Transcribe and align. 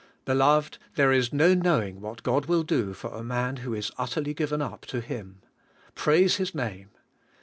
Beloved, 0.25 0.79
there 0.95 1.11
is 1.11 1.31
no 1.31 1.53
knowing 1.53 2.01
what 2.01 2.23
God 2.23 2.47
will 2.47 2.63
do 2.63 2.91
for 2.95 3.11
a 3.11 3.23
man 3.23 3.57
who 3.57 3.75
is 3.75 3.91
utterly 3.99 4.33
given 4.33 4.59
up 4.59 4.81
to 4.87 4.99
Him. 4.99 5.43
Praise 5.93 6.37
His 6.37 6.55
name! 6.55 6.89